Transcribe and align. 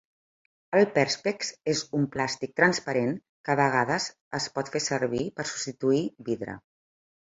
El 0.77 0.87
Perspex 0.95 1.51
és 1.75 1.83
un 1.99 2.09
plàstic 2.17 2.57
transparent 2.63 3.13
que 3.21 3.55
a 3.57 3.61
vegades 3.63 4.11
es 4.43 4.53
pot 4.59 4.77
fer 4.77 4.85
servir 4.91 5.27
per 5.41 5.51
substituir 5.55 6.07
vidre. 6.35 6.63